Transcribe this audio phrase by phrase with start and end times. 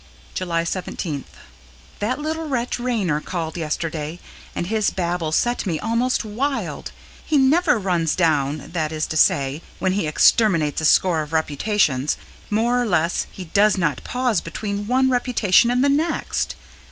[0.33, 1.25] July 17th.
[1.99, 4.19] That little wretch, Raynor, called yesterday,
[4.55, 6.91] and his babble set me almost wild.
[7.23, 12.17] He never runs down that is to say, when he exterminates a score of reputations,
[12.49, 16.55] more or less, he does not pause between one reputation and the next.